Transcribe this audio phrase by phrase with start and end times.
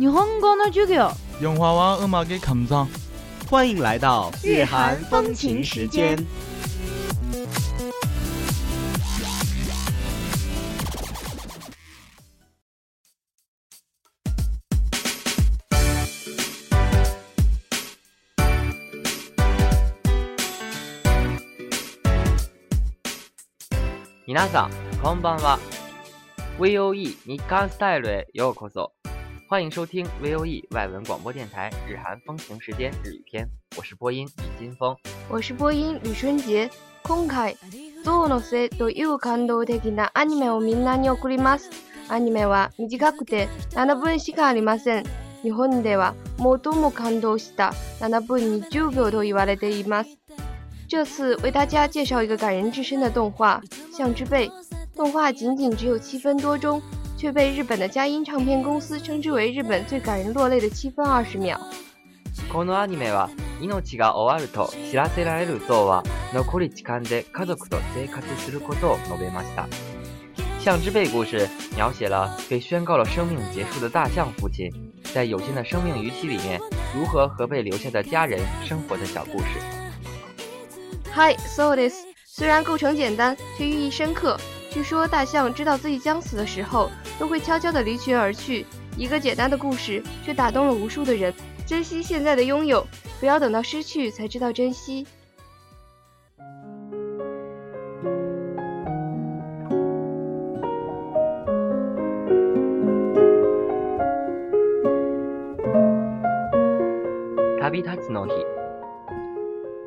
[0.00, 0.14] 用
[3.50, 6.16] 欢迎来到日韩风情时间。
[24.26, 24.70] 皆さん、
[25.02, 25.58] こんばんは。
[26.60, 28.97] v o e 日刊スタイルへようこそ。
[29.50, 34.94] 欢迎收听 V O E 外文广播电台日韩风情时间日语篇，我是播音李金峰，
[35.26, 36.68] 我是播音李春杰。
[37.00, 37.54] 公开、
[38.04, 41.70] どうのせという感動的なアニメをみんなに送ります。
[42.10, 45.04] アニメは短くて七分しかありません。
[45.42, 50.10] 日本では最も感動した七分に十秒と言われています。
[50.90, 53.62] 这次为大家介绍一个感人至深的动画
[53.96, 54.48] 《像之背》，
[54.94, 56.82] 动画仅仅只有七分多钟。
[57.18, 61.58] 却被日本的佳音唱片公司称之为日本最感人落泪的七分二十秒。
[62.48, 63.28] このアニメは、
[63.60, 69.66] 命が終わると知らせられるそうは残り時間で家族と生活することを述べました。
[70.64, 71.38] 象之辈故事
[71.76, 74.70] 描写了被宣告了生命结束的大象父亲，
[75.12, 76.60] 在有限的生命余期里面，
[76.94, 79.58] 如何和被留下的家人生活的小故事。
[81.14, 81.94] Hi，Sothis，
[82.24, 84.38] 虽然构成简单，却寓意深刻。
[84.70, 88.66] 据说大象知道自己将死的时候，都会悄悄的离群而去。
[88.96, 91.32] 一个简单的故事，却打动了无数的人。
[91.66, 92.86] 珍惜现在的拥有，
[93.20, 95.06] 不要等到失去才知道珍惜。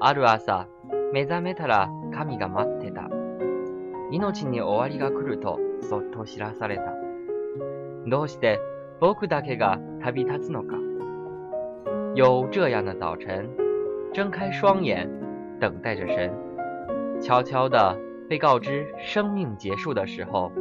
[0.03, 0.65] ある朝、
[1.13, 3.10] 目覚めたら、神が待ってた。
[4.17, 6.83] 命に終わりが来ると、そっと知らされた。
[8.07, 8.59] どうして
[8.99, 10.75] 僕だけが旅立つのか。
[12.15, 13.49] 有这样的早晨，
[14.13, 15.09] 睁开双眼，
[15.61, 16.29] 等待着神，
[17.21, 17.97] 悄悄地
[18.29, 20.51] 被告知生命结束的时候，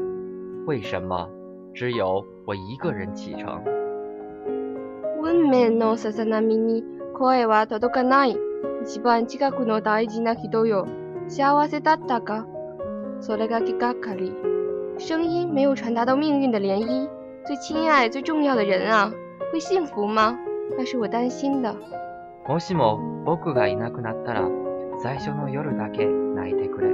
[0.66, 1.28] 为什么
[1.74, 3.60] 只有我一个人启程？
[5.22, 6.84] 運命のささなみに
[7.18, 8.36] 声は届かない。
[8.82, 10.86] 一番近くの大事な人よ。
[11.28, 12.46] 幸せだったか
[13.22, 14.32] ソレが聞かかり、
[14.98, 17.06] 声音没有传达到命运的涟漪。
[17.44, 19.12] 最亲爱、最重要的人啊，
[19.52, 20.38] 会幸福吗？
[20.78, 21.74] 那是我担心的。
[22.48, 24.48] もしも僕がいなくなったら、
[25.02, 26.90] 最初の夜だけ泣いてくれ。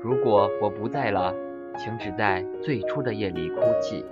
[0.00, 1.34] 如果我不在了，
[1.76, 4.04] 请只在最初的夜里哭泣。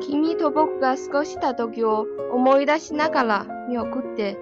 [0.00, 4.36] 君と僕が過ごした時を思い出しながら見送って、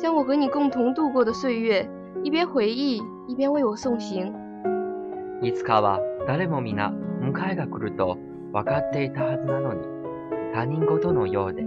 [0.00, 1.88] 将我和你共同度过的岁月，
[2.22, 4.32] 一边回忆，一边为我送行。
[5.40, 8.18] いつかは誰も皆迎えが来ると
[8.52, 9.86] 分かっていたはずなのに、
[10.52, 11.62] 他人事のようで。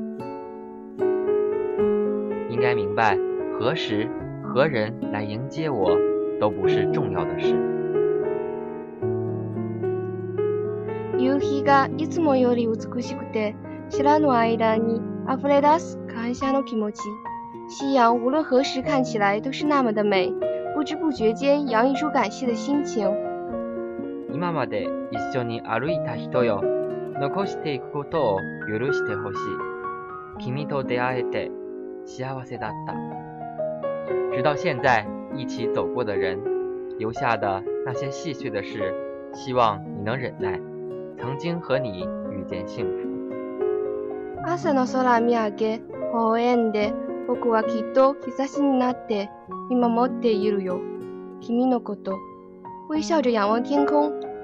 [2.49, 3.17] 应该明白、
[3.61, 4.09] 何时、
[4.53, 5.97] 何人来迎接我、
[6.37, 7.55] 都不是重要的事。
[11.17, 13.55] 夕日がいつもより美しくて、
[13.89, 16.99] 知らぬ間に溢れ出す感謝の気持ち。
[17.81, 20.29] 夕陽无论何时看起来都是那么的美，
[20.75, 23.09] 不知不觉间洋溢出感謝的心情。
[24.41, 26.63] 今まで一緒に歩いた人よ。
[27.19, 29.37] 残していくことを許してほしい。
[30.43, 31.51] 君と出会えて
[32.07, 32.93] 幸せだった。
[34.31, 35.07] 直到现在，
[35.37, 36.39] 一起走过的人，
[36.97, 38.91] 留下的那些细碎的事，
[39.31, 40.59] 希望你能忍耐。
[41.19, 44.41] 曾经和你遇见幸福。
[44.47, 45.81] 朝の空見上げ、
[46.13, 46.91] 公園で、
[47.27, 49.29] 僕はきっと日差しになって
[49.69, 50.79] 見守っているよ。
[51.41, 52.17] 君のこと。
[52.91, 54.30] 微笑着仰望天空。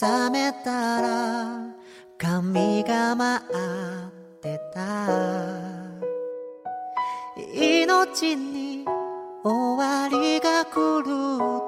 [0.00, 1.58] 覚めたら
[2.18, 3.42] 髪が回っ
[4.42, 5.08] てた
[7.56, 8.84] 命に
[9.44, 11.06] 終わりが来る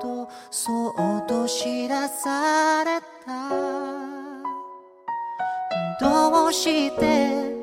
[0.02, 0.88] とそ
[1.20, 3.49] っと知らされた
[6.31, 7.55] どうして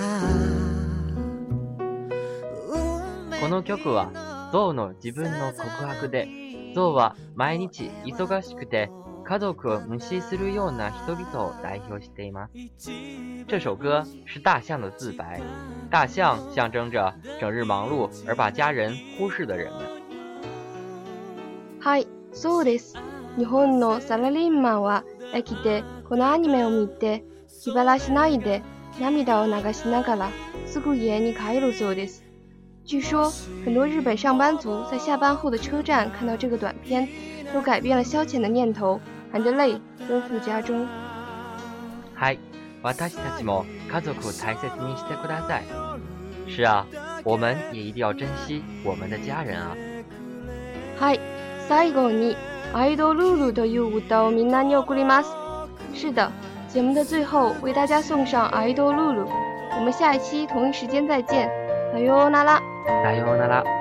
[3.42, 6.28] この曲はゾウの自分の告白で、
[6.74, 8.90] ゾウは毎日忙しくて
[9.26, 12.54] 家族を無視するような人々を代表しています。
[13.46, 15.42] 这首歌是大象的自白。
[15.90, 19.82] 大象象征着整日忙碌而把家人忽视的人们。
[21.82, 22.96] はい、そうです。
[23.38, 25.04] 日本のサラリーマンは
[25.34, 27.24] 生きてこのアニメを見て
[27.64, 28.64] 気晴らしないで
[29.00, 30.30] 涙を流しながら
[30.66, 32.27] すぐ家に帰るそうです。
[32.88, 33.30] 据说，
[33.66, 37.06] 很多日本上班族在下班后的车站看到这个短片，
[37.54, 38.98] 都改变了消遣的念头，
[39.30, 40.88] 含着泪奔赴家中。
[42.16, 42.38] 嗨，
[42.82, 45.60] わたちも家族大切にしてくれた。
[46.48, 46.88] 是啊，
[47.26, 49.76] 我们也一定要珍惜我们的家人啊。
[50.98, 51.18] 嗨，
[51.68, 52.38] 最後に
[52.74, 55.30] アイドルルという歌をみんなに送ります。
[55.94, 56.32] 是的，
[56.70, 59.26] 节目的最后为大家送上《アイドルル
[59.76, 61.50] 我们下一期同一时间再见。
[61.94, 62.58] 哎呦，拉拉。
[63.04, 63.77] さようなら。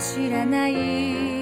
[0.00, 1.40] 知らない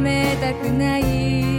[0.00, 1.57] めたくない